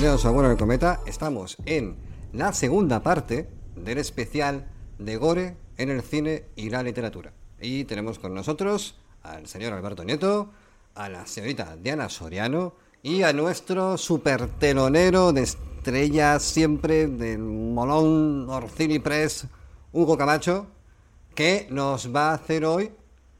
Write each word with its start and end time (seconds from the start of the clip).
Bienvenidos 0.00 0.24
a 0.24 0.30
Bueno 0.30 0.48
del 0.48 0.56
Cometa. 0.56 1.00
Estamos 1.04 1.58
en 1.66 1.94
la 2.32 2.54
segunda 2.54 3.02
parte 3.02 3.50
del 3.76 3.98
especial 3.98 4.66
de 4.98 5.18
Gore 5.18 5.58
en 5.76 5.90
el 5.90 6.00
cine 6.00 6.44
y 6.56 6.70
la 6.70 6.82
literatura. 6.82 7.34
Y 7.60 7.84
tenemos 7.84 8.18
con 8.18 8.34
nosotros 8.34 8.94
al 9.22 9.46
señor 9.46 9.74
Alberto 9.74 10.02
Nieto, 10.02 10.52
a 10.94 11.10
la 11.10 11.26
señorita 11.26 11.76
Diana 11.76 12.08
Soriano 12.08 12.72
y 13.02 13.24
a 13.24 13.34
nuestro 13.34 13.98
super 13.98 14.48
telonero 14.48 15.34
de 15.34 15.42
estrellas 15.42 16.44
siempre 16.44 17.06
del 17.06 17.40
Molón 17.40 18.48
Orcini 18.48 19.00
Press, 19.00 19.48
Hugo 19.92 20.16
Camacho, 20.16 20.66
que 21.34 21.68
nos 21.70 22.10
va 22.16 22.30
a 22.30 22.34
hacer 22.36 22.64
hoy 22.64 22.90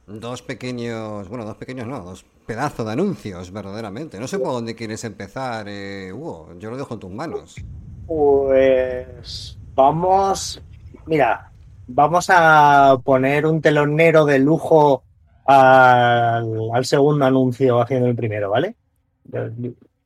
dos 0.06 0.42
pequeños, 0.42 1.26
bueno, 1.30 1.46
dos 1.46 1.56
pequeños 1.56 1.86
no, 1.86 2.00
dos 2.00 2.26
pedazo 2.50 2.84
de 2.84 2.90
anuncios, 2.92 3.52
verdaderamente. 3.52 4.18
No 4.18 4.26
sé 4.26 4.36
por 4.40 4.48
dónde 4.52 4.74
quieres 4.74 5.04
empezar, 5.04 5.66
eh, 5.68 6.12
Hugo. 6.12 6.48
Yo 6.58 6.68
lo 6.70 6.76
dejo 6.76 6.94
en 6.94 7.00
tus 7.00 7.10
manos. 7.12 7.54
Pues 8.08 9.56
vamos, 9.76 10.60
mira, 11.06 11.52
vamos 11.86 12.26
a 12.28 12.96
poner 13.04 13.46
un 13.46 13.60
telonero 13.60 14.24
de 14.24 14.40
lujo 14.40 15.04
al, 15.46 16.70
al 16.74 16.84
segundo 16.84 17.24
anuncio 17.24 17.80
haciendo 17.80 18.08
el 18.08 18.16
primero, 18.16 18.50
¿vale? 18.50 18.74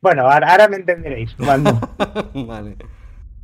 Bueno, 0.03 0.31
ahora, 0.31 0.51
ahora 0.51 0.69
me 0.69 0.77
entenderéis. 0.77 1.35
cuando- 1.43 1.81
vale. 2.47 2.77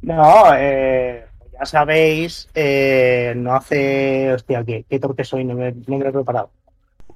No, 0.03 0.45
eh, 0.59 1.25
ya 1.59 1.65
sabéis, 1.65 2.51
eh, 2.55 3.33
no 3.35 3.55
hace... 3.55 4.31
Hostia, 4.35 4.63
qué, 4.63 4.85
qué 4.87 4.99
torpe 5.01 5.25
soy, 5.25 5.45
no 5.47 5.55
me, 5.55 5.73
no 5.73 5.97
me 5.97 6.05
lo 6.05 6.11
he 6.11 6.13
preparado. 6.13 6.51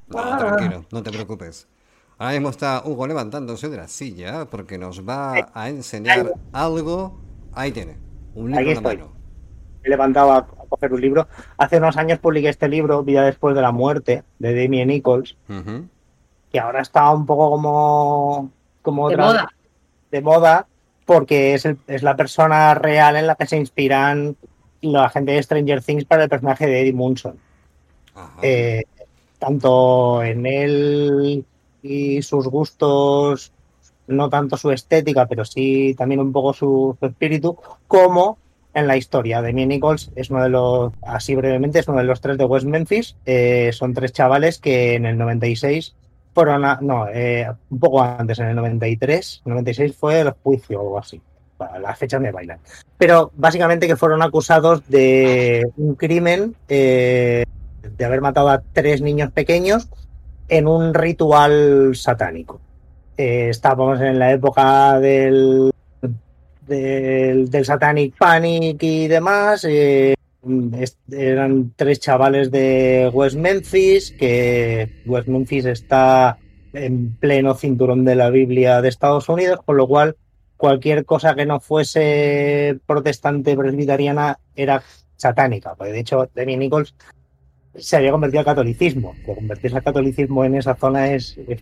No, 0.08 0.38
tranquilo, 0.38 0.84
no 0.90 1.02
te 1.02 1.10
preocupes. 1.10 1.66
Ahora 2.18 2.32
mismo 2.34 2.50
está 2.50 2.82
Hugo 2.84 3.06
levantándose 3.06 3.68
de 3.68 3.76
la 3.76 3.88
silla 3.88 4.44
porque 4.46 4.78
nos 4.78 5.06
va 5.06 5.50
a 5.52 5.68
enseñar 5.68 6.32
algo. 6.52 7.18
Ahí 7.52 7.72
tiene, 7.72 7.96
un 8.34 8.46
libro 8.46 8.58
Ahí 8.60 8.68
en 8.68 8.74
la 8.74 8.80
estoy. 8.80 8.96
mano. 8.98 9.12
Me 9.82 9.88
levantaba 9.90 10.36
a 10.38 10.46
coger 10.68 10.92
un 10.92 11.00
libro. 11.00 11.28
Hace 11.58 11.78
unos 11.78 11.96
años 11.96 12.18
publiqué 12.18 12.48
este 12.48 12.68
libro, 12.68 13.02
Vida 13.02 13.22
después 13.24 13.54
de 13.54 13.62
la 13.62 13.72
muerte, 13.72 14.22
de 14.38 14.54
Damien 14.62 14.88
Nichols, 14.88 15.36
Ujú. 15.48 15.86
que 16.52 16.60
ahora 16.60 16.80
está 16.82 17.10
un 17.10 17.26
poco 17.26 17.50
como, 17.50 18.50
como 18.82 19.08
De 19.08 19.14
otra- 19.14 19.26
moda. 19.26 19.48
de 20.10 20.20
moda, 20.22 20.66
porque 21.04 21.54
es, 21.54 21.64
el- 21.66 21.78
es 21.86 22.02
la 22.02 22.16
persona 22.16 22.74
real 22.74 23.16
en 23.16 23.26
la 23.26 23.34
que 23.34 23.46
se 23.46 23.56
inspiran 23.56 24.36
la 24.80 25.08
gente 25.10 25.32
de 25.32 25.42
Stranger 25.42 25.82
Things 25.82 26.04
para 26.04 26.24
el 26.24 26.28
personaje 26.30 26.66
de 26.66 26.80
Eddie 26.82 26.92
Munson. 26.92 27.36
Ajá. 28.14 28.38
Eh, 28.42 28.84
tanto 29.44 30.22
en 30.22 30.46
él 30.46 31.44
y 31.82 32.22
sus 32.22 32.48
gustos, 32.48 33.52
no 34.06 34.30
tanto 34.30 34.56
su 34.56 34.70
estética, 34.70 35.26
pero 35.26 35.44
sí 35.44 35.94
también 35.98 36.20
un 36.20 36.32
poco 36.32 36.54
su, 36.54 36.96
espíritu, 37.02 37.58
como 37.86 38.38
en 38.72 38.86
la 38.86 38.96
historia. 38.96 39.42
Damien 39.42 39.68
Nichols 39.68 40.10
es 40.16 40.30
uno 40.30 40.42
de 40.42 40.48
los, 40.48 40.92
así 41.02 41.34
brevemente, 41.34 41.78
es 41.78 41.88
uno 41.88 41.98
de 41.98 42.04
los 42.04 42.22
tres 42.22 42.38
de 42.38 42.44
West 42.46 42.66
Memphis. 42.66 43.16
Eh, 43.26 43.70
son 43.72 43.92
tres 43.92 44.12
chavales 44.12 44.58
que 44.58 44.94
en 44.94 45.04
el 45.04 45.18
96 45.18 45.94
fueron 46.32 46.64
a, 46.64 46.78
no, 46.80 47.06
eh, 47.08 47.46
un 47.68 47.78
poco 47.78 48.02
antes, 48.02 48.38
en 48.38 48.46
el 48.46 48.56
93, 48.56 49.42
96 49.44 49.94
fue 49.94 50.20
el 50.20 50.30
juicio 50.30 50.80
o 50.80 50.98
así. 50.98 51.20
Las 51.80 51.98
fechas 51.98 52.20
me 52.20 52.32
bailan. 52.32 52.58
Pero 52.98 53.30
básicamente 53.36 53.86
que 53.86 53.96
fueron 53.96 54.22
acusados 54.22 54.88
de 54.88 55.70
un 55.76 55.94
crimen, 55.94 56.56
eh, 56.68 57.44
de 57.96 58.04
haber 58.04 58.20
matado 58.20 58.48
a 58.48 58.62
tres 58.72 59.00
niños 59.00 59.30
pequeños 59.32 59.88
en 60.48 60.66
un 60.66 60.94
ritual 60.94 61.94
satánico. 61.94 62.60
Eh, 63.16 63.48
estábamos 63.50 64.00
en 64.00 64.18
la 64.18 64.32
época 64.32 64.98
del, 65.00 65.70
del, 66.66 67.64
Satanic 67.64 68.16
Panic 68.16 68.82
y 68.82 69.08
demás. 69.08 69.64
eh, 69.64 70.14
eran 71.10 71.72
tres 71.76 72.00
chavales 72.00 72.50
de 72.50 73.10
West 73.12 73.36
Memphis, 73.36 74.12
que 74.12 75.02
West 75.06 75.28
Memphis 75.28 75.64
está 75.64 76.38
en 76.72 77.14
pleno 77.16 77.54
cinturón 77.54 78.04
de 78.04 78.14
la 78.14 78.30
Biblia 78.30 78.82
de 78.82 78.88
Estados 78.88 79.28
Unidos, 79.28 79.60
con 79.64 79.76
lo 79.76 79.86
cual 79.86 80.16
cualquier 80.56 81.04
cosa 81.04 81.34
que 81.34 81.46
no 81.46 81.60
fuese 81.60 82.78
protestante 82.86 83.56
presbiteriana 83.56 84.38
era 84.54 84.82
satánica. 85.16 85.74
De 85.78 85.98
hecho, 85.98 86.28
Demi 86.34 86.56
Nichols 86.56 86.94
se 87.76 87.96
había 87.96 88.10
convertido 88.12 88.40
al 88.40 88.46
catolicismo. 88.46 89.14
Convertirse 89.24 89.76
al 89.76 89.82
catolicismo 89.82 90.44
en 90.44 90.56
esa 90.56 90.74
zona 90.74 91.08
es, 91.12 91.36
es 91.48 91.60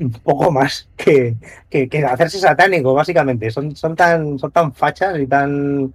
un 0.00 0.10
poco 0.10 0.50
más 0.50 0.88
que, 0.96 1.34
que, 1.70 1.88
que 1.88 2.04
hacerse 2.04 2.38
satánico, 2.38 2.94
básicamente. 2.94 3.50
Son, 3.50 3.74
son, 3.74 3.96
tan, 3.96 4.38
son 4.38 4.50
tan 4.52 4.72
fachas 4.72 5.18
y 5.18 5.26
tan, 5.26 5.92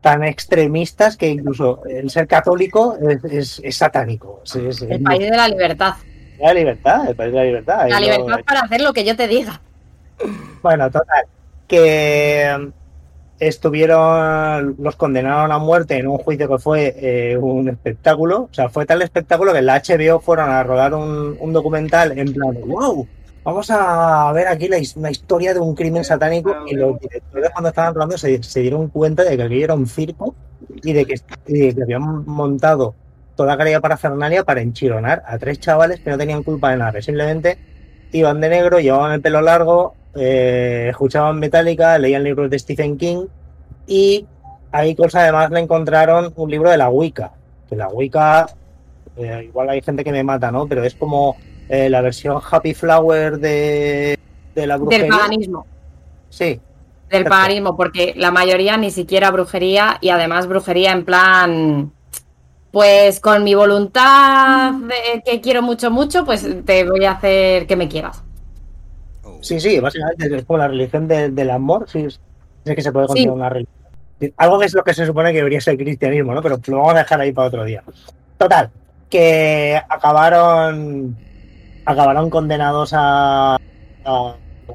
tan 0.00 0.24
extremistas 0.24 1.16
que 1.16 1.28
incluso 1.28 1.82
el 1.86 2.10
ser 2.10 2.26
católico 2.26 2.96
es, 3.08 3.24
es, 3.24 3.60
es 3.64 3.76
satánico. 3.76 4.42
Es, 4.44 4.82
El 4.82 5.02
país 5.02 5.20
de 5.20 5.30
la 5.36 5.48
libertad. 5.48 5.94
la 6.40 6.54
libertad, 6.54 7.08
el 7.08 7.14
país 7.16 7.32
de 7.32 7.38
la 7.38 7.44
libertad. 7.44 7.88
La 7.88 8.00
lo- 8.00 8.06
libertad 8.06 8.40
para 8.46 8.60
hacer 8.60 8.80
lo 8.80 8.92
que 8.92 9.04
yo 9.04 9.16
te 9.16 9.28
diga. 9.28 9.60
Bueno, 10.62 10.90
total. 10.90 11.24
Que 11.66 12.70
estuvieron, 13.40 14.76
los 14.78 14.96
condenaron 14.96 15.50
a 15.50 15.58
muerte 15.58 15.96
en 15.96 16.06
un 16.06 16.18
juicio 16.18 16.48
que 16.48 16.58
fue 16.58 16.94
eh, 16.98 17.36
un 17.38 17.68
espectáculo. 17.68 18.42
O 18.42 18.54
sea, 18.54 18.68
fue 18.68 18.86
tal 18.86 19.02
espectáculo 19.02 19.52
que 19.52 19.58
en 19.58 19.66
la 19.66 19.82
HBO 19.82 20.20
fueron 20.20 20.50
a 20.50 20.62
rodar 20.62 20.94
un, 20.94 21.36
un 21.40 21.52
documental 21.52 22.16
en 22.18 22.32
plan, 22.32 22.54
wow, 22.66 23.08
vamos 23.42 23.70
a 23.70 24.30
ver 24.32 24.46
aquí 24.46 24.68
la, 24.68 24.78
la 24.96 25.10
historia 25.10 25.54
de 25.54 25.60
un 25.60 25.74
crimen 25.74 26.04
satánico. 26.04 26.54
Y 26.66 26.74
los 26.74 27.00
directores 27.00 27.50
cuando 27.50 27.70
estaban 27.70 27.94
rodando 27.94 28.18
se, 28.18 28.38
dieron 28.60 28.88
cuenta 28.88 29.24
de 29.24 29.36
que 29.36 29.42
aquello 29.42 29.64
era 29.64 29.74
un 29.74 29.86
circo 29.86 30.34
y 30.82 30.92
de 30.92 31.06
que, 31.06 31.14
de 31.46 31.74
que 31.74 31.82
habían 31.82 32.24
montado 32.26 32.94
toda 33.36 33.54
aquella 33.54 33.80
parafernalia 33.80 34.44
para 34.44 34.60
enchironar 34.60 35.22
a 35.26 35.38
tres 35.38 35.58
chavales 35.60 36.00
que 36.00 36.10
no 36.10 36.18
tenían 36.18 36.42
culpa 36.42 36.70
de 36.70 36.76
nada, 36.76 37.00
simplemente 37.00 37.56
iban 38.12 38.40
de 38.40 38.50
negro, 38.50 38.80
llevaban 38.80 39.12
el 39.12 39.22
pelo 39.22 39.40
largo, 39.40 39.94
eh, 40.14 40.88
escuchaban 40.90 41.38
Metallica, 41.38 41.98
leían 41.98 42.24
libros 42.24 42.50
de 42.50 42.58
Stephen 42.58 42.96
King 42.96 43.26
y 43.86 44.26
a 44.72 44.82
Nichols 44.82 45.14
además 45.14 45.50
le 45.50 45.60
encontraron 45.60 46.32
un 46.36 46.50
libro 46.50 46.70
de 46.70 46.76
la 46.76 46.88
Wicca, 46.90 47.32
que 47.68 47.76
la 47.76 47.88
Wicca, 47.88 48.46
eh, 49.16 49.44
igual 49.44 49.70
hay 49.70 49.82
gente 49.82 50.04
que 50.04 50.12
me 50.12 50.22
mata, 50.22 50.50
¿no? 50.50 50.66
Pero 50.66 50.84
es 50.84 50.94
como 50.94 51.36
eh, 51.68 51.88
la 51.90 52.00
versión 52.00 52.40
Happy 52.50 52.74
Flower 52.74 53.38
de, 53.38 54.16
de 54.54 54.66
la 54.66 54.74
Del 54.74 54.82
brujería. 54.82 55.08
paganismo. 55.08 55.66
Sí, 56.28 56.44
Del 56.44 56.60
Perfecto. 57.08 57.30
paganismo, 57.30 57.76
porque 57.76 58.14
la 58.16 58.30
mayoría 58.30 58.76
ni 58.76 58.90
siquiera 58.90 59.30
brujería 59.32 59.98
y 60.00 60.10
además 60.10 60.46
brujería 60.46 60.92
en 60.92 61.04
plan. 61.04 61.92
Pues 62.70 63.18
con 63.18 63.42
mi 63.42 63.54
voluntad 63.56 64.74
que 65.24 65.40
quiero 65.40 65.60
mucho, 65.60 65.90
mucho, 65.90 66.24
pues 66.24 66.46
te 66.64 66.88
voy 66.88 67.04
a 67.04 67.12
hacer 67.12 67.66
que 67.66 67.74
me 67.74 67.88
quieras. 67.88 68.22
Oh. 69.30 69.38
sí, 69.42 69.60
sí, 69.60 69.78
básicamente 69.80 70.36
es 70.36 70.44
como 70.44 70.58
la 70.58 70.68
religión 70.68 71.06
de- 71.08 71.30
del 71.30 71.50
amor, 71.50 71.86
sí, 71.88 72.00
es 72.04 72.20
es 72.64 72.74
que 72.76 72.82
se 72.82 72.92
puede 72.92 73.06
Sí. 73.06 73.08
considerar 73.08 73.34
una 73.34 73.48
religión. 73.48 73.74
Algo 74.36 74.58
que 74.58 74.66
es 74.66 74.74
lo 74.74 74.84
que 74.84 74.92
se 74.92 75.06
supone 75.06 75.30
que 75.32 75.38
debería 75.38 75.60
ser 75.62 75.72
el 75.72 75.78
cristianismo, 75.78 76.34
¿no? 76.34 76.42
Pero 76.42 76.58
lo 76.66 76.76
vamos 76.76 76.94
a 76.94 76.98
dejar 76.98 77.20
ahí 77.22 77.32
para 77.32 77.48
otro 77.48 77.64
día. 77.64 77.82
Total, 78.36 78.70
que 79.08 79.80
acabaron 79.88 81.16
acabaron 81.86 82.28
condenados 82.30 82.92
a, 82.92 83.54
a 84.04 84.34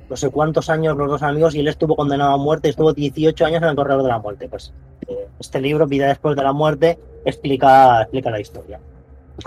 no 0.10 0.18
sé 0.18 0.30
cuántos 0.30 0.70
años 0.70 0.98
los 0.98 1.08
dos 1.08 1.22
amigos 1.24 1.54
y 1.56 1.60
él 1.60 1.68
estuvo 1.68 1.96
condenado 1.96 2.34
a 2.34 2.38
muerte, 2.38 2.70
estuvo 2.70 2.92
18 2.92 3.46
años 3.46 3.62
en 3.62 3.70
el 3.70 3.76
corredor 3.76 4.02
de 4.04 4.10
la 4.10 4.18
muerte. 4.20 4.50
Pues 4.50 4.74
eh, 5.08 5.28
este 5.40 5.62
libro, 5.62 5.86
Vida 5.88 6.08
después 6.08 6.36
de 6.36 6.44
la 6.44 6.52
muerte, 6.52 6.98
explica, 7.24 8.02
explica 8.02 8.32
la 8.32 8.40
historia. 8.42 8.80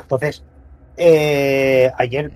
Entonces, 0.00 0.44
eh, 0.96 1.90
ayer 1.99 2.31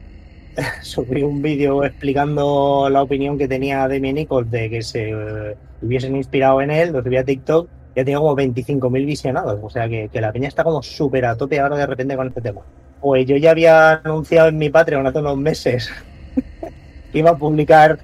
subí 0.83 1.23
un 1.23 1.41
vídeo 1.43 1.85
explicando 1.85 2.89
la 2.91 3.03
opinión 3.03 3.39
que 3.39 3.49
tenía 3.49 3.87
Demi 3.89 4.13
Nichols 4.13 4.51
de 4.51 4.69
que 4.71 4.83
se 4.83 5.11
eh, 5.11 5.57
hubiesen 5.81 6.17
inspirado 6.17 6.61
en 6.61 6.71
él, 6.71 6.93
lo 6.93 7.03
subí 7.03 7.17
a 7.17 7.25
TikTok, 7.25 7.69
ya 7.97 8.05
tenía 8.05 8.19
como 8.19 8.37
25.000 8.37 9.07
visionados, 9.07 9.61
o 9.63 9.71
sea 9.71 9.89
que, 9.89 10.09
que 10.09 10.21
la 10.21 10.33
peña 10.33 10.49
está 10.49 10.65
como 10.65 10.83
súper 10.83 11.25
a 11.27 11.37
tope 11.37 11.61
ahora 11.61 11.77
de 11.77 11.87
repente 11.87 12.17
con 12.17 12.29
este 12.29 12.41
tema. 12.41 12.61
Pues 13.01 13.27
yo 13.27 13.37
ya 13.37 13.51
había 13.51 13.95
anunciado 14.05 14.49
en 14.49 14.59
mi 14.59 14.71
Patreon 14.71 15.07
hace 15.07 15.19
unos 15.19 15.37
meses 15.37 15.91
que 17.13 17.19
iba 17.19 17.31
a 17.31 17.37
publicar 17.37 17.99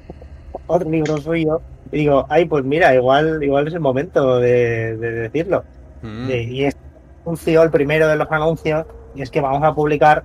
otro 0.67 0.91
libro 0.91 1.17
suyo. 1.19 1.61
Y 1.91 1.99
digo, 2.01 2.27
ay, 2.29 2.45
pues 2.45 2.65
mira, 2.65 2.95
igual, 2.95 3.43
igual 3.43 3.69
es 3.69 3.75
el 3.75 3.81
momento 3.81 4.39
de, 4.39 4.97
de 4.99 5.13
decirlo. 5.13 5.65
Mm, 6.03 6.27
De- 6.27 6.43
y 6.43 6.65
es 6.65 6.77
anuncio, 7.25 7.63
el 7.63 7.71
primero 7.71 8.09
de 8.09 8.17
los 8.17 8.31
anuncios, 8.31 8.85
y 9.15 9.23
es 9.23 9.31
que 9.31 9.41
vamos 9.41 9.63
a 9.63 9.75
publicar 9.75 10.25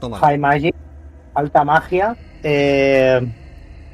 toma. 0.00 0.18
High 0.18 0.38
Magic, 0.38 0.74
Alta 1.34 1.64
Magia, 1.64 2.16
eh, 2.42 3.20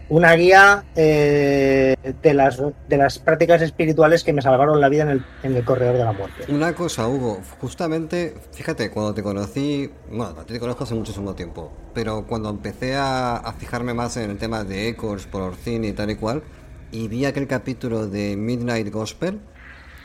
una 0.08 0.32
guía 0.34 0.84
eh, 0.96 1.94
de, 2.22 2.34
las, 2.34 2.62
de 2.88 2.96
las 2.96 3.18
prácticas 3.18 3.60
espirituales 3.60 4.24
que 4.24 4.32
me 4.32 4.40
salvaron 4.40 4.80
la 4.80 4.88
vida 4.88 5.02
en 5.02 5.10
el, 5.10 5.24
en 5.42 5.54
el 5.54 5.64
corredor 5.64 5.96
de 5.98 6.04
la 6.04 6.12
muerte. 6.12 6.44
Una 6.48 6.72
cosa, 6.72 7.06
Hugo, 7.06 7.40
justamente, 7.60 8.34
fíjate, 8.52 8.90
cuando 8.90 9.12
te 9.12 9.22
conocí, 9.22 9.90
bueno, 10.10 10.32
te 10.46 10.58
conozco 10.58 10.84
hace 10.84 10.94
muchísimo 10.94 11.34
tiempo, 11.34 11.72
pero 11.92 12.26
cuando 12.26 12.48
empecé 12.48 12.96
a, 12.96 13.36
a 13.36 13.52
fijarme 13.52 13.92
más 13.92 14.16
en 14.16 14.30
el 14.30 14.38
tema 14.38 14.64
de 14.64 14.88
Echoes 14.88 15.26
por 15.26 15.42
Orcini 15.42 15.88
y 15.88 15.92
tal 15.92 16.10
y 16.10 16.16
cual, 16.16 16.42
y 16.90 17.08
vi 17.08 17.26
aquel 17.26 17.46
capítulo 17.46 18.06
de 18.06 18.34
Midnight 18.36 18.90
Gospel, 18.90 19.40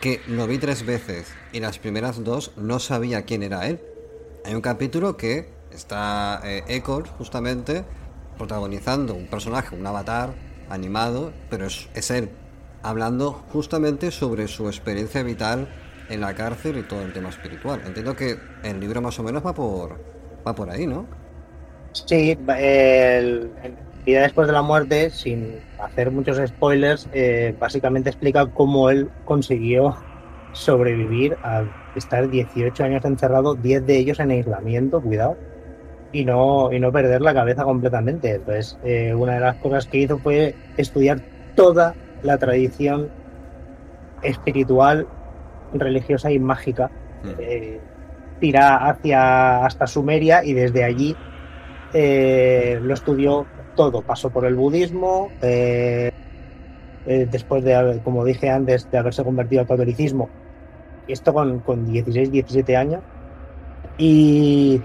que 0.02 0.20
lo 0.28 0.48
vi 0.48 0.58
tres 0.58 0.86
veces, 0.86 1.34
y 1.54 1.62
las 1.62 1.80
primeras 1.80 2.22
dos 2.26 2.52
no 2.58 2.80
sabía 2.80 3.22
quién 3.22 3.42
era 3.42 3.68
él. 3.68 3.80
Hay 4.44 4.54
un 4.54 4.60
capítulo 4.60 5.16
que 5.16 5.53
está 5.74 6.42
eh, 6.44 6.64
Echoes, 6.68 7.10
justamente, 7.18 7.84
protagonizando 8.38 9.14
un 9.14 9.28
personaje, 9.28 9.76
un 9.76 9.86
avatar 9.86 10.34
animado, 10.70 11.34
pero 11.50 11.66
es, 11.66 11.90
es 11.94 12.12
él, 12.12 12.30
hablando 12.82 13.32
justamente 13.52 14.12
sobre 14.12 14.48
su 14.48 14.68
experiencia 14.68 15.24
vital 15.24 15.68
en 16.10 16.22
la 16.22 16.34
cárcel 16.36 16.78
y 16.78 16.84
todo 16.84 17.02
el 17.02 17.14
tema 17.14 17.30
espiritual. 17.30 17.82
Entiendo 17.86 18.16
que 18.16 18.38
el 18.64 18.80
libro 18.80 19.02
más 19.02 19.18
o 19.20 19.24
menos 19.24 19.46
va 19.46 19.54
por 19.54 20.00
va 20.46 20.54
por 20.54 20.70
ahí, 20.70 20.86
¿no? 20.86 21.06
Sí, 21.94 22.38
el, 22.48 23.52
en 23.64 23.76
Vida 24.06 24.24
después 24.24 24.48
de 24.48 24.54
la 24.54 24.62
muerte, 24.62 25.10
sin 25.10 25.60
hacer 25.80 26.12
muchos 26.12 26.38
spoilers, 26.46 27.08
eh, 27.14 27.56
básicamente 27.58 28.10
explica 28.10 28.46
cómo 28.48 28.90
él 28.90 29.10
consiguió 29.24 29.96
sobrevivir 30.52 31.38
a 31.42 31.64
estar 31.96 32.30
18 32.30 32.84
años 32.84 33.06
encerrado, 33.06 33.56
10 33.56 33.86
de 33.86 33.98
ellos 33.98 34.20
en 34.20 34.32
aislamiento, 34.32 35.02
cuidado, 35.02 35.38
y 36.14 36.24
no, 36.24 36.72
y 36.72 36.80
no 36.80 36.92
perder 36.94 37.22
la 37.22 37.34
cabeza 37.34 37.66
completamente. 37.66 38.36
Entonces, 38.36 38.80
eh, 38.84 39.14
una 39.14 39.34
de 39.36 39.40
las 39.42 39.58
cosas 39.58 39.88
que 39.88 39.98
hizo 39.98 40.20
fue 40.20 40.56
estudiar 40.78 41.20
toda 41.56 41.96
la 42.22 42.38
tradición 42.38 43.10
espiritual, 44.22 45.08
religiosa 45.74 46.32
y 46.32 46.40
mágica 46.40 46.90
Mm. 47.24 47.30
eh, 47.40 47.82
tira 48.40 48.90
hacia 48.90 49.66
hasta 49.66 49.88
Sumeria 49.88 50.44
y 50.44 50.54
desde 50.54 50.84
allí 50.84 51.16
eh, 51.94 52.80
lo 52.82 52.94
estudió 52.94 53.48
todo. 53.76 54.02
Pasó 54.02 54.30
por 54.30 54.46
el 54.46 54.56
budismo, 54.56 55.32
eh, 55.42 56.12
eh, 57.06 57.28
después 57.32 57.64
de, 57.64 58.02
como 58.04 58.26
dije 58.26 58.50
antes, 58.50 58.90
de 58.92 58.98
haberse 58.98 59.24
convertido 59.24 59.62
al 59.62 59.68
catolicismo. 59.68 60.30
Esto 61.08 61.34
con, 61.34 61.60
con 61.60 61.86
16, 61.86 62.32
17 62.32 62.76
años. 62.76 63.02
Y, 63.98 64.82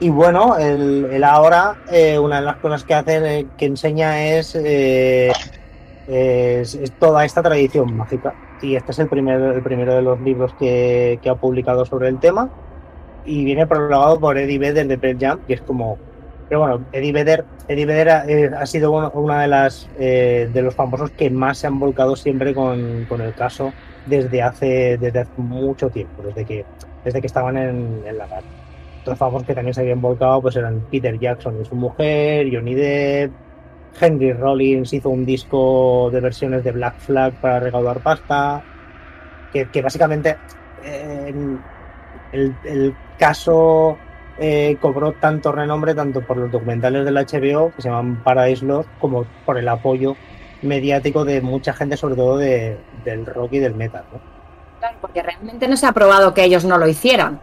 y 0.00 0.08
bueno, 0.10 0.56
él 0.58 1.22
ahora, 1.24 1.76
eh, 1.90 2.18
una 2.18 2.36
de 2.36 2.42
las 2.42 2.56
cosas 2.56 2.84
que 2.84 2.94
hace, 2.94 3.40
eh, 3.40 3.46
que 3.56 3.66
enseña 3.66 4.22
es, 4.22 4.54
eh, 4.54 5.32
es, 6.06 6.92
toda 6.98 7.24
esta 7.24 7.42
tradición 7.42 7.96
mágica. 7.96 8.34
Y 8.62 8.76
este 8.76 8.92
es 8.92 8.98
el, 8.98 9.08
primer, 9.08 9.40
el 9.40 9.62
primero 9.62 9.94
de 9.94 10.02
los 10.02 10.20
libros 10.20 10.52
que, 10.54 11.18
que 11.22 11.30
ha 11.30 11.34
publicado 11.34 11.84
sobre 11.84 12.08
el 12.08 12.18
tema. 12.18 12.50
Y 13.24 13.44
viene 13.44 13.66
prologado 13.66 14.18
por 14.18 14.38
Eddie 14.38 14.58
Vedder 14.58 14.86
de 14.86 14.98
Pearl 14.98 15.18
Jam, 15.18 15.40
que 15.46 15.54
es 15.54 15.60
como. 15.60 15.98
Pero 16.48 16.60
bueno, 16.60 16.84
Eddie 16.92 17.12
Vedder, 17.12 17.44
Eddie 17.68 17.84
Vedder 17.84 18.08
ha, 18.08 18.60
ha 18.60 18.66
sido 18.66 18.90
una 19.12 19.42
de 19.42 19.48
las 19.48 19.86
de 19.98 20.62
los 20.62 20.74
famosos 20.74 21.10
que 21.10 21.28
más 21.28 21.58
se 21.58 21.66
han 21.66 21.78
volcado 21.78 22.16
siempre 22.16 22.54
con, 22.54 23.04
con 23.06 23.20
el 23.20 23.34
caso 23.34 23.70
desde 24.08 24.42
hace, 24.42 24.98
desde 24.98 25.20
hace 25.20 25.30
mucho 25.36 25.90
tiempo, 25.90 26.22
desde 26.22 26.44
que, 26.44 26.64
desde 27.04 27.20
que 27.20 27.26
estaban 27.26 27.56
en, 27.56 28.02
la 28.16 28.26
cárcel. 28.26 28.50
Otros 29.02 29.18
famosos 29.18 29.46
que 29.46 29.54
también 29.54 29.74
se 29.74 29.80
habían 29.82 30.00
volcado 30.00 30.42
pues 30.42 30.56
eran 30.56 30.80
Peter 30.90 31.18
Jackson 31.18 31.60
y 31.60 31.64
su 31.64 31.74
mujer, 31.74 32.48
Johnny 32.52 32.74
Depp, 32.74 33.32
Henry 34.00 34.32
Rollins 34.32 34.92
hizo 34.92 35.08
un 35.10 35.24
disco 35.24 36.10
de 36.12 36.20
versiones 36.20 36.62
de 36.64 36.72
Black 36.72 36.98
Flag 36.98 37.32
para 37.40 37.60
recaudar 37.60 38.00
pasta, 38.00 38.62
que, 39.52 39.66
que 39.70 39.82
básicamente 39.82 40.36
eh, 40.84 41.32
el, 42.32 42.54
el 42.64 42.94
caso 43.18 43.96
eh, 44.38 44.76
cobró 44.80 45.12
tanto 45.12 45.50
renombre 45.52 45.94
tanto 45.94 46.20
por 46.20 46.36
los 46.36 46.50
documentales 46.52 47.04
del 47.04 47.14
HBO 47.16 47.72
que 47.74 47.82
se 47.82 47.88
llaman 47.88 48.22
Paradise 48.22 48.64
Lost 48.64 48.88
como 49.00 49.24
por 49.46 49.58
el 49.58 49.66
apoyo 49.68 50.16
mediático 50.62 51.24
de 51.24 51.40
mucha 51.40 51.72
gente, 51.72 51.96
sobre 51.96 52.14
todo 52.16 52.36
de- 52.36 52.76
del 53.04 53.24
rock 53.26 53.54
y 53.54 53.58
del 53.58 53.74
metal. 53.74 54.04
¿no? 54.12 54.20
Claro, 54.80 54.96
porque 55.00 55.22
realmente 55.22 55.66
no 55.66 55.76
se 55.76 55.86
ha 55.86 55.92
probado 55.92 56.34
que 56.34 56.44
ellos 56.44 56.64
no 56.64 56.78
lo 56.78 56.86
hicieran. 56.86 57.40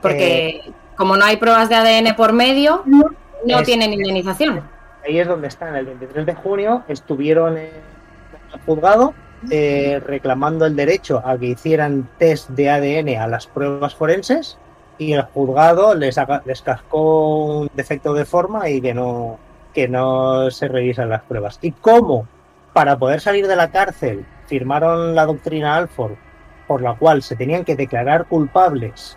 Porque 0.00 0.60
como 0.98 1.16
no 1.16 1.24
hay 1.24 1.38
pruebas 1.38 1.70
de 1.70 1.76
ADN 1.76 2.14
por 2.14 2.32
medio, 2.34 2.82
no 2.84 3.58
Es- 3.60 3.62
tienen 3.66 3.94
indemnización. 3.94 4.60
Ahí 5.06 5.18
es 5.18 5.26
donde 5.26 5.48
están. 5.48 5.74
El 5.76 5.86
23 5.86 6.26
de 6.26 6.34
junio 6.34 6.82
estuvieron 6.88 7.56
en 7.56 7.70
el 8.52 8.60
juzgado 8.66 9.14
eh, 9.50 10.02
reclamando 10.04 10.66
el 10.66 10.74
derecho 10.76 11.22
a 11.24 11.38
que 11.38 11.46
hicieran 11.46 12.08
test 12.18 12.50
de 12.50 12.68
ADN 12.68 13.16
a 13.22 13.26
las 13.28 13.46
pruebas 13.46 13.94
forenses 13.94 14.58
y 14.98 15.12
el 15.12 15.22
juzgado 15.22 15.94
les, 15.94 16.18
haga- 16.18 16.42
les 16.44 16.60
cascó 16.60 17.60
un 17.60 17.70
defecto 17.74 18.12
de 18.14 18.24
forma 18.24 18.68
y 18.68 18.80
que 18.80 18.92
no, 18.92 19.38
que 19.72 19.86
no 19.88 20.50
se 20.50 20.66
revisan 20.66 21.08
las 21.08 21.22
pruebas. 21.22 21.58
¿Y 21.62 21.70
cómo? 21.70 22.26
Para 22.72 22.98
poder 22.98 23.20
salir 23.20 23.46
de 23.46 23.54
la 23.56 23.70
cárcel 23.70 24.26
firmaron 24.46 25.14
la 25.14 25.24
doctrina 25.26 25.76
Alford 25.76 26.14
por 26.66 26.82
la 26.82 26.94
cual 26.96 27.22
se 27.22 27.36
tenían 27.36 27.64
que 27.64 27.76
declarar 27.76 28.26
culpables 28.26 29.16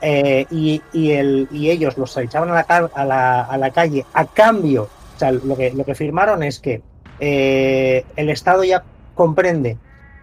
eh, 0.00 0.46
y, 0.50 0.82
el, 1.10 1.48
y 1.50 1.70
ellos 1.70 1.96
los 1.96 2.16
echaban 2.16 2.50
a 2.50 3.04
la, 3.04 3.70
calle 3.74 4.04
a 4.12 4.26
cambio, 4.26 4.84
o 5.14 5.18
sea, 5.18 5.32
lo 5.32 5.56
que, 5.56 5.94
firmaron 5.94 6.42
es 6.42 6.60
que 6.60 6.82
eh, 7.20 8.04
el 8.16 8.30
Estado 8.30 8.64
ya 8.64 8.84
comprende 9.14 9.78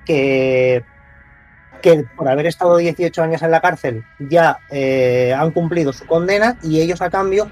que, 0.06 0.84
que 1.82 2.06
por 2.16 2.30
haber 2.30 2.46
estado 2.46 2.78
18 2.78 3.24
años 3.24 3.42
en 3.42 3.52
la 3.52 3.62
cárcel 3.62 4.04
ya 4.20 4.60
eh, 4.72 5.34
han 5.38 5.52
cumplido 5.52 5.92
su 5.92 6.06
condena 6.06 6.58
y 6.64 6.80
ellos 6.80 7.02
a 7.02 7.10
cambio 7.10 7.50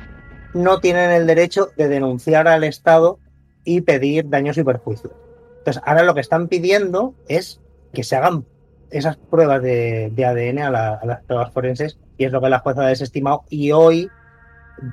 no 0.53 0.79
tienen 0.79 1.11
el 1.11 1.27
derecho 1.27 1.71
de 1.77 1.87
denunciar 1.87 2.47
al 2.47 2.63
Estado 2.63 3.19
y 3.63 3.81
pedir 3.81 4.29
daños 4.29 4.57
y 4.57 4.63
perjuicios. 4.63 5.13
Entonces, 5.59 5.83
ahora 5.85 6.03
lo 6.03 6.13
que 6.13 6.21
están 6.21 6.47
pidiendo 6.47 7.13
es 7.27 7.61
que 7.93 8.03
se 8.03 8.15
hagan 8.15 8.45
esas 8.91 9.17
pruebas 9.17 9.61
de, 9.61 10.11
de 10.13 10.25
ADN 10.25 10.59
a, 10.59 10.69
la- 10.69 10.93
a 10.95 11.05
las 11.05 11.21
pruebas 11.23 11.51
forenses 11.51 11.97
y 12.17 12.25
es 12.25 12.31
lo 12.31 12.41
que 12.41 12.49
la 12.49 12.59
jueza 12.59 12.83
ha 12.83 12.87
desestimado. 12.87 13.43
Y 13.49 13.71
hoy, 13.71 14.09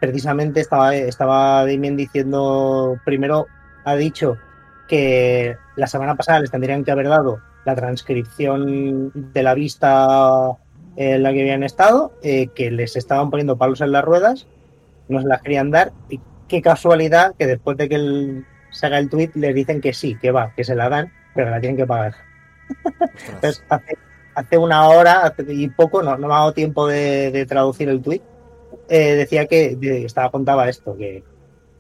precisamente, 0.00 0.61
estaba, 0.61 0.95
estaba 0.95 1.64
Damien 1.67 1.97
diciendo, 1.97 2.97
primero 3.05 3.47
ha 3.85 3.97
dicho 3.97 4.37
que 4.88 5.57
la 5.76 5.87
semana 5.87 6.14
pasada 6.17 6.40
les 6.40 6.50
tendrían 6.50 6.85
que 6.85 6.90
haber 6.90 7.09
dado 7.09 7.40
la 7.64 7.75
transcripción 7.75 9.11
de 9.14 9.43
la 9.43 9.55
vista 9.55 10.52
en 10.97 11.23
la 11.23 11.33
que 11.33 11.43
habían 11.43 11.62
estado, 11.62 12.12
eh, 12.23 12.49
que 12.55 12.71
les 12.71 12.97
estaban 12.97 13.31
poniendo 13.31 13.57
palos 13.59 13.81
en 13.83 13.93
las 13.93 14.05
ruedas, 14.05 14.47
no 15.09 15.21
se 15.21 15.28
las 15.28 15.43
querían 15.43 15.71
dar 15.71 15.93
y 16.09 16.21
qué 16.49 16.62
casualidad 16.62 17.35
que 17.38 17.47
después 17.47 17.76
de 17.76 17.88
que 17.88 17.95
él 17.97 18.47
se 18.71 18.87
haga 18.87 18.99
el 18.99 19.09
tweet 19.11 19.31
les 19.35 19.55
dicen 19.55 19.81
que 19.81 19.93
sí, 19.93 20.17
que 20.21 20.31
va, 20.31 20.52
que 20.57 20.64
se 20.64 20.75
la 20.75 20.88
dan, 20.88 21.12
pero 21.35 21.50
la 21.50 21.61
tienen 21.61 21.76
que 21.76 21.87
pagar. 21.87 22.14
Entonces, 23.27 23.65
hace, 23.69 23.99
hace 24.35 24.59
una 24.59 24.89
hora 24.89 25.23
hace- 25.25 25.45
y 25.53 25.69
poco, 25.69 26.03
no, 26.03 26.17
no 26.17 26.29
me 26.29 26.35
ha 26.35 26.39
dado 26.39 26.53
tiempo 26.53 26.87
de, 26.87 27.31
de 27.31 27.47
traducir 27.47 27.89
el 27.89 28.03
tweet, 28.03 28.23
eh, 28.89 29.15
decía 29.15 29.47
que 29.47 29.77
de- 29.77 30.05
estaba 30.05 30.31
contaba 30.31 30.69
esto, 30.69 30.97
que, 30.97 31.25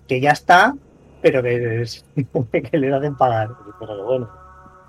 que 0.06 0.20
ya 0.20 0.30
está, 0.32 0.74
pero 1.22 1.42
que, 1.42 1.86
que 2.70 2.78
les 2.78 2.92
hacen 2.92 3.16
pagar. 3.16 3.50
Pero 3.80 3.96
que 3.96 4.02
bueno, 4.02 4.30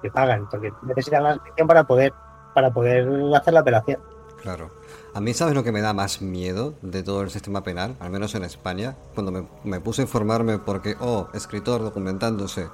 que 0.01 0.11
pagan, 0.11 0.47
porque 0.49 0.71
necesitan 0.83 1.23
la 1.23 1.33
inscripción 1.33 1.67
para 1.67 1.83
poder, 1.85 2.13
para 2.53 2.71
poder 2.71 3.07
hacer 3.35 3.53
la 3.53 3.61
operación. 3.61 3.99
Claro. 4.41 4.71
A 5.13 5.19
mí, 5.19 5.33
¿sabes 5.33 5.53
lo 5.55 5.63
que 5.63 5.71
me 5.73 5.81
da 5.81 5.91
más 5.93 6.21
miedo 6.21 6.75
de 6.81 7.03
todo 7.03 7.23
el 7.23 7.29
sistema 7.29 7.63
penal? 7.63 7.95
Al 7.99 8.09
menos 8.11 8.35
en 8.35 8.43
España. 8.43 8.95
Cuando 9.13 9.31
me, 9.31 9.45
me 9.65 9.81
puse 9.81 10.01
a 10.01 10.05
informarme 10.05 10.59
porque, 10.59 10.95
oh, 11.01 11.27
escritor 11.33 11.81
documentándose, 11.81 12.67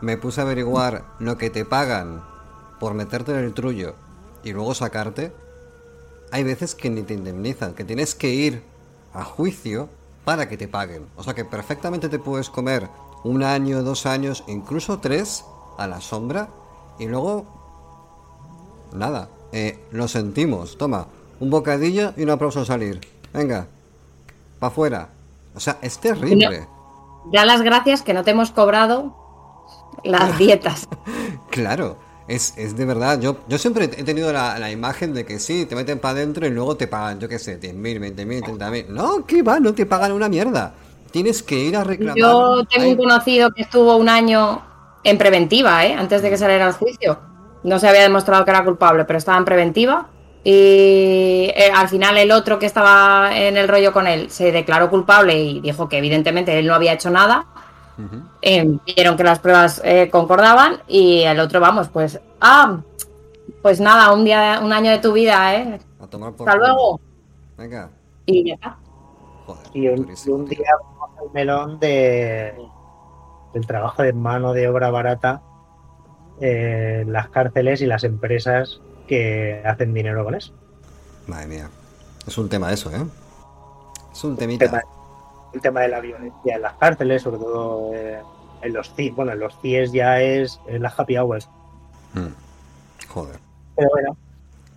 me 0.00 0.16
puse 0.16 0.40
a 0.40 0.44
averiguar 0.44 1.04
lo 1.18 1.36
que 1.36 1.50
te 1.50 1.64
pagan 1.66 2.22
por 2.82 2.94
meterte 2.94 3.30
en 3.30 3.38
el 3.38 3.54
trullo 3.54 3.94
y 4.42 4.52
luego 4.52 4.74
sacarte. 4.74 5.32
Hay 6.32 6.42
veces 6.42 6.74
que 6.74 6.90
ni 6.90 7.02
te 7.02 7.14
indemnizan, 7.14 7.74
que 7.74 7.84
tienes 7.84 8.16
que 8.16 8.30
ir 8.30 8.64
a 9.14 9.22
juicio 9.22 9.88
para 10.24 10.48
que 10.48 10.56
te 10.56 10.66
paguen. 10.66 11.06
O 11.14 11.22
sea 11.22 11.32
que 11.32 11.44
perfectamente 11.44 12.08
te 12.08 12.18
puedes 12.18 12.50
comer 12.50 12.88
un 13.22 13.44
año, 13.44 13.84
dos 13.84 14.04
años, 14.04 14.42
incluso 14.48 14.98
tres 14.98 15.44
a 15.78 15.86
la 15.86 16.00
sombra 16.00 16.48
y 16.98 17.06
luego 17.06 17.46
nada. 18.92 19.28
Eh, 19.52 19.78
lo 19.92 20.08
sentimos, 20.08 20.76
toma, 20.76 21.06
un 21.38 21.50
bocadillo 21.50 22.14
y 22.16 22.24
un 22.24 22.30
aplauso 22.30 22.58
al 22.58 22.66
salir. 22.66 23.00
Venga, 23.32 23.68
para 24.58 24.72
afuera. 24.72 25.08
O 25.54 25.60
sea, 25.60 25.78
es 25.82 26.00
terrible. 26.00 26.66
Da 27.30 27.44
las 27.44 27.62
gracias 27.62 28.02
que 28.02 28.12
no 28.12 28.24
te 28.24 28.32
hemos 28.32 28.50
cobrado 28.50 29.14
las 30.02 30.36
dietas. 30.44 30.88
claro, 31.48 31.96
es, 32.28 32.54
es, 32.56 32.76
de 32.76 32.84
verdad. 32.84 33.20
Yo, 33.20 33.38
yo 33.48 33.58
siempre 33.58 33.84
he 33.84 34.04
tenido 34.04 34.32
la, 34.32 34.58
la 34.58 34.70
imagen 34.70 35.14
de 35.14 35.24
que 35.24 35.38
sí, 35.38 35.66
te 35.66 35.74
meten 35.74 35.98
para 35.98 36.12
adentro 36.12 36.46
y 36.46 36.50
luego 36.50 36.76
te 36.76 36.86
pagan, 36.86 37.20
yo 37.20 37.28
qué 37.28 37.38
sé, 37.38 37.60
10.000, 37.60 38.14
20.000, 38.14 38.42
30.000. 38.58 38.86
No, 38.88 39.26
que 39.26 39.42
va, 39.42 39.60
no 39.60 39.74
te 39.74 39.86
pagan 39.86 40.12
una 40.12 40.28
mierda. 40.28 40.74
Tienes 41.10 41.42
que 41.42 41.56
ir 41.56 41.76
a 41.76 41.84
reclamar. 41.84 42.16
Yo 42.16 42.64
tengo 42.64 42.90
un 42.90 42.96
conocido 42.96 43.50
que 43.50 43.62
estuvo 43.62 43.96
un 43.96 44.08
año 44.08 44.62
en 45.04 45.18
preventiva, 45.18 45.84
¿eh? 45.84 45.94
antes 45.94 46.22
de 46.22 46.30
que 46.30 46.38
saliera 46.38 46.66
al 46.66 46.72
juicio. 46.72 47.18
No 47.64 47.78
se 47.78 47.88
había 47.88 48.02
demostrado 48.02 48.44
que 48.44 48.50
era 48.50 48.64
culpable, 48.64 49.04
pero 49.04 49.18
estaba 49.18 49.38
en 49.38 49.44
preventiva. 49.44 50.08
Y 50.44 51.52
eh, 51.54 51.70
al 51.72 51.88
final 51.88 52.18
el 52.18 52.32
otro 52.32 52.58
que 52.58 52.66
estaba 52.66 53.36
en 53.36 53.56
el 53.56 53.68
rollo 53.68 53.92
con 53.92 54.08
él 54.08 54.28
se 54.30 54.50
declaró 54.50 54.90
culpable 54.90 55.38
y 55.38 55.60
dijo 55.60 55.88
que 55.88 55.98
evidentemente 55.98 56.58
él 56.58 56.66
no 56.66 56.74
había 56.74 56.94
hecho 56.94 57.10
nada. 57.10 57.46
Uh 57.98 58.78
vieron 58.96 59.16
que 59.16 59.24
las 59.24 59.38
pruebas 59.38 59.80
eh, 59.84 60.08
concordaban 60.10 60.80
y 60.88 61.22
el 61.22 61.38
otro, 61.40 61.60
vamos, 61.60 61.88
pues, 61.88 62.20
ah, 62.40 62.80
pues 63.60 63.80
nada, 63.80 64.12
un 64.12 64.24
día, 64.24 64.60
un 64.62 64.72
año 64.72 64.90
de 64.90 64.98
tu 64.98 65.12
vida, 65.12 65.54
¿eh? 65.54 65.78
A 66.00 66.06
tomar 66.06 66.32
por 66.32 66.48
Hasta 66.48 66.58
luego. 66.58 67.00
Venga. 67.56 67.90
Y 68.26 68.48
ya 68.48 68.54
está. 68.54 68.76
Joder, 69.46 69.66
Y 69.74 69.88
un, 69.88 69.96
durísimo. 69.96 70.36
un 70.36 70.46
día 70.46 70.68
vamos 71.00 71.18
al 71.20 71.30
melón 71.32 71.78
de, 71.80 72.54
del 73.52 73.66
trabajo 73.66 74.02
de 74.02 74.12
mano 74.12 74.52
de 74.52 74.68
obra 74.68 74.90
barata 74.90 75.42
en 76.40 77.12
las 77.12 77.28
cárceles 77.28 77.82
y 77.82 77.86
las 77.86 78.04
empresas 78.04 78.80
que 79.06 79.62
hacen 79.64 79.92
dinero 79.94 80.24
con 80.24 80.34
eso. 80.34 80.52
Madre 81.26 81.46
mía. 81.46 81.70
Es 82.26 82.38
un 82.38 82.48
tema 82.48 82.72
eso, 82.72 82.90
¿eh? 82.90 83.04
Es 84.12 84.24
un 84.24 84.32
El 84.32 84.38
temita. 84.38 84.66
tema, 84.66 84.82
el 85.52 85.60
tema 85.60 85.80
de 85.80 85.88
la 85.88 86.00
violencia 86.00 86.56
en 86.56 86.62
las 86.62 86.74
cárceles, 86.74 87.22
sobre 87.22 87.38
todo 87.38 87.90
eh, 87.94 88.20
en 88.62 88.72
los 88.72 88.92
CIE. 88.94 89.10
Bueno, 89.10 89.32
en 89.32 89.40
los 89.40 89.54
CIEs 89.60 89.92
ya 89.92 90.20
es, 90.20 90.60
es 90.66 90.80
la 90.80 90.92
happy 90.96 91.16
hours. 91.16 91.48
Mm. 92.14 92.26
Joder. 93.08 93.38
Pero 93.76 93.88
bueno, 93.90 94.16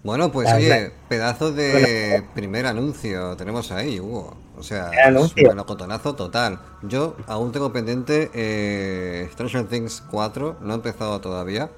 Bueno, 0.03 0.31
pues 0.31 0.49
La- 0.49 0.55
oye, 0.57 0.69
la- 0.69 0.91
pedazo 1.09 1.51
de 1.51 2.23
primer 2.33 2.65
anuncio 2.65 3.35
tenemos 3.37 3.71
ahí, 3.71 3.99
Hugo. 3.99 4.35
O 4.57 4.63
sea, 4.63 4.89
un 5.09 5.29
melocotonazo 5.35 6.15
total. 6.15 6.59
Yo 6.83 7.15
aún 7.27 7.51
tengo 7.51 7.73
pendiente 7.73 8.31
eh, 8.33 9.27
Stranger 9.33 9.65
Things 9.67 10.01
4, 10.09 10.57
no 10.61 10.71
he 10.73 10.75
empezado 10.75 11.19
todavía. 11.19 11.69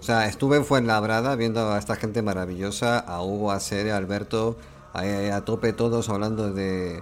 O 0.00 0.02
sea, 0.02 0.26
estuve 0.26 0.56
en 0.56 0.64
Fuenlabrada 0.64 1.36
viendo 1.36 1.72
a 1.72 1.78
esta 1.78 1.94
gente 1.94 2.22
maravillosa, 2.22 2.98
a 2.98 3.22
Hugo, 3.22 3.52
a 3.52 3.60
Sere, 3.60 3.92
a 3.92 3.96
Alberto, 3.98 4.56
a, 4.92 5.02
a 5.36 5.44
tope 5.44 5.72
todos 5.72 6.08
hablando 6.08 6.50
de, 6.52 7.00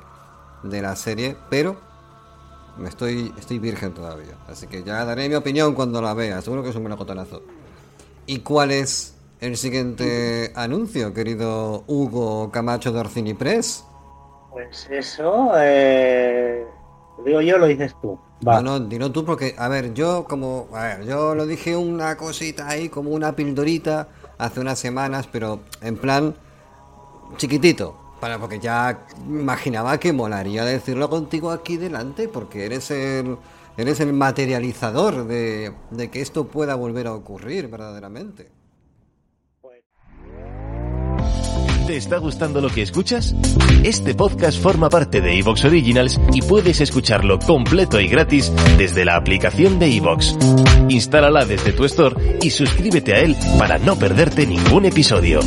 de 0.62 0.82
la 0.82 0.96
serie, 0.96 1.36
pero 1.50 1.76
me 2.76 2.88
estoy, 2.88 3.32
estoy 3.38 3.58
virgen 3.58 3.92
todavía. 3.92 4.36
Así 4.48 4.66
que 4.66 4.82
ya 4.82 5.04
daré 5.04 5.28
mi 5.28 5.34
opinión 5.34 5.74
cuando 5.74 6.00
la 6.00 6.14
vea, 6.14 6.40
seguro 6.42 6.62
que 6.62 6.70
es 6.70 6.76
un 6.76 6.84
melocotonazo. 6.84 7.42
¿Y 8.26 8.40
cuál 8.40 8.70
es 8.70 9.14
el 9.40 9.56
siguiente 9.56 10.52
anuncio, 10.54 11.14
querido 11.14 11.84
Hugo 11.86 12.50
Camacho 12.50 12.92
de 12.92 13.00
Orcini 13.00 13.34
Press? 13.34 13.84
pues 14.58 14.88
eso, 14.90 15.52
eh, 15.56 16.66
lo 17.16 17.24
digo 17.24 17.40
yo, 17.40 17.58
lo 17.58 17.66
dices 17.66 17.94
tú. 18.02 18.18
Va. 18.46 18.60
No, 18.60 18.78
no, 18.78 18.86
dilo 18.86 19.12
tú 19.12 19.24
porque, 19.24 19.54
a 19.56 19.68
ver, 19.68 19.94
yo 19.94 20.24
como, 20.24 20.68
a 20.74 20.82
ver, 20.82 21.04
yo 21.04 21.36
lo 21.36 21.46
dije 21.46 21.76
una 21.76 22.16
cosita 22.16 22.68
ahí, 22.68 22.88
como 22.88 23.10
una 23.10 23.36
pildorita, 23.36 24.08
hace 24.36 24.58
unas 24.58 24.80
semanas, 24.80 25.28
pero 25.30 25.60
en 25.80 25.96
plan 25.96 26.34
chiquitito, 27.36 27.96
para 28.20 28.38
porque 28.38 28.58
ya 28.58 29.06
imaginaba 29.26 29.98
que 29.98 30.12
molaría 30.12 30.64
decirlo 30.64 31.08
contigo 31.08 31.50
aquí 31.50 31.76
delante, 31.76 32.28
porque 32.28 32.66
eres 32.66 32.90
el, 32.90 33.36
eres 33.76 34.00
el 34.00 34.12
materializador 34.12 35.26
de, 35.26 35.72
de 35.90 36.10
que 36.10 36.20
esto 36.20 36.46
pueda 36.46 36.74
volver 36.74 37.06
a 37.06 37.14
ocurrir 37.14 37.68
verdaderamente. 37.68 38.58
¿Te 41.88 41.96
está 41.96 42.18
gustando 42.18 42.60
lo 42.60 42.68
que 42.68 42.82
escuchas? 42.82 43.34
Este 43.82 44.14
podcast 44.14 44.62
forma 44.62 44.90
parte 44.90 45.22
de 45.22 45.38
Evox 45.38 45.64
Originals 45.64 46.20
y 46.34 46.42
puedes 46.42 46.82
escucharlo 46.82 47.38
completo 47.38 47.98
y 47.98 48.08
gratis 48.08 48.52
desde 48.76 49.06
la 49.06 49.16
aplicación 49.16 49.78
de 49.78 49.96
Evox. 49.96 50.36
Instálala 50.90 51.46
desde 51.46 51.72
tu 51.72 51.86
store 51.86 52.38
y 52.42 52.50
suscríbete 52.50 53.14
a 53.14 53.20
él 53.20 53.34
para 53.58 53.78
no 53.78 53.96
perderte 53.96 54.46
ningún 54.46 54.84
episodio. 54.84 55.40